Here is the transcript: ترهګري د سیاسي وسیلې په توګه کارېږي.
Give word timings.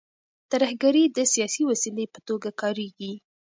ترهګري 0.51 1.03
د 1.07 1.17
سیاسي 1.33 1.63
وسیلې 1.71 2.05
په 2.13 2.19
توګه 2.27 2.49
کارېږي. 2.61 3.13